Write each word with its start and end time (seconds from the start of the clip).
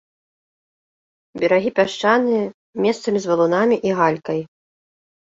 Берагі 1.43 1.69
пясчаныя, 1.81 2.43
месцамі 2.89 3.19
з 3.27 3.35
валунамі 3.35 3.75
і 3.89 3.99
галькай. 4.01 4.39